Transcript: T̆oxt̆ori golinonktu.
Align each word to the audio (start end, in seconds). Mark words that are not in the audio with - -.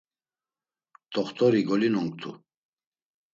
T̆oxt̆ori 1.11 1.61
golinonktu. 1.67 2.31